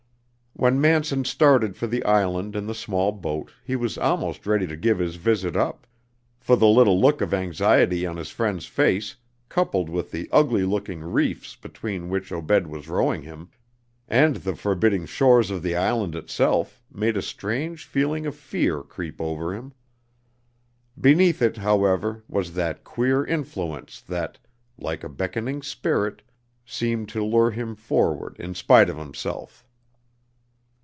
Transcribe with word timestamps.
When 0.53 0.79
Manson 0.79 1.25
started 1.25 1.75
for 1.75 1.87
the 1.87 2.03
island 2.03 2.55
in 2.55 2.67
the 2.67 2.75
small 2.75 3.11
boat 3.13 3.51
he 3.65 3.75
was 3.75 3.97
almost 3.97 4.45
ready 4.45 4.67
to 4.67 4.75
give 4.75 4.99
his 4.99 5.15
visit 5.15 5.55
up, 5.55 5.87
for 6.39 6.55
the 6.55 6.67
little 6.67 7.01
look 7.01 7.19
of 7.21 7.33
anxiety 7.33 8.05
on 8.05 8.17
his 8.17 8.29
friend's 8.29 8.67
face, 8.67 9.15
coupled 9.49 9.89
with 9.89 10.11
the 10.11 10.29
ugly 10.31 10.63
looking 10.63 11.01
reefs 11.01 11.55
between 11.55 12.09
which 12.09 12.31
Obed 12.31 12.67
was 12.67 12.87
rowing 12.89 13.23
him, 13.23 13.49
and 14.07 14.35
the 14.35 14.55
forbidding 14.55 15.07
shores 15.07 15.49
of 15.49 15.63
the 15.63 15.75
island 15.75 16.13
itself, 16.13 16.79
made 16.93 17.17
a 17.17 17.23
strange 17.23 17.85
feeling 17.85 18.27
of 18.27 18.35
fear 18.35 18.83
creep 18.83 19.19
over 19.19 19.55
him. 19.55 19.73
Beneath 20.99 21.41
it, 21.41 21.57
however, 21.57 22.23
was 22.27 22.53
that 22.53 22.83
queer 22.83 23.25
influence 23.25 23.99
that, 24.01 24.37
like 24.77 25.03
a 25.03 25.09
beckoning 25.09 25.63
spirit, 25.63 26.21
seemed 26.65 27.09
to 27.09 27.23
lure 27.25 27.49
him 27.51 27.73
forward 27.73 28.35
in 28.37 28.53
spite 28.53 28.89
of 28.91 28.97
himself. 28.97 29.65